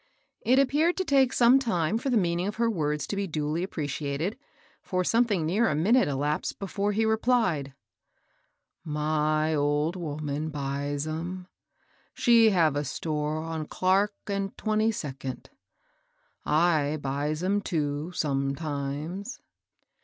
It 0.43 0.57
appeared 0.57 0.97
to 0.97 1.05
take 1.05 1.31
some 1.31 1.59
time 1.59 1.99
for 1.99 2.09
the 2.09 2.17
meaning 2.17 2.47
of 2.47 2.55
her 2.55 2.71
words 2.71 3.05
to 3.05 3.15
be 3.15 3.27
duly 3.27 3.61
appreciated, 3.61 4.35
for 4.81 5.03
something 5.03 5.45
near 5.45 5.69
a 5.69 5.75
minute 5.75 6.07
elapsed 6.07 6.57
before 6.57 6.91
he 6.91 7.05
replied, 7.05 7.75
"My 8.83 9.53
old 9.53 9.95
woman 9.95 10.49
buys 10.49 11.05
'em. 11.05 11.45
She 12.15 12.49
have 12.49 12.75
a 12.75 12.83
store 12.83 13.37
on 13.43 13.67
Clark 13.67 14.15
and 14.25 14.57
Twenty 14.57 14.91
second. 14.91 15.51
I 16.47 16.97
buys 16.99 17.43
'em 17.43 17.61
too, 17.61 18.11
sometimes." 18.11 19.39